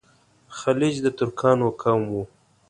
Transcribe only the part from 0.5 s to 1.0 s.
خلج